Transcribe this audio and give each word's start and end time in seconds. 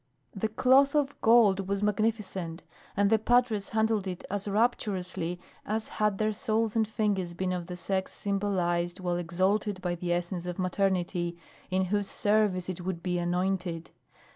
The 0.35 0.47
cloth 0.47 0.95
of 0.95 1.21
gold 1.21 1.67
was 1.67 1.83
magnificent, 1.83 2.63
and 2.97 3.11
the 3.11 3.19
padres 3.19 3.69
handled 3.69 4.07
it 4.07 4.23
as 4.31 4.47
rapturously 4.47 5.39
as 5.63 5.89
had 5.89 6.17
their 6.17 6.33
souls 6.33 6.75
and 6.75 6.87
fingers 6.87 7.35
been 7.35 7.51
of 7.53 7.67
the 7.67 7.77
sex 7.77 8.11
symbolized 8.11 8.99
while 8.99 9.17
exalted 9.17 9.79
by 9.79 9.93
the 9.93 10.11
essence 10.11 10.47
of 10.47 10.57
maternity, 10.57 11.37
in 11.69 11.85
whose 11.85 12.07
service 12.09 12.67
it 12.67 12.81
would 12.81 13.03
be 13.03 13.19
anointed. 13.19 13.91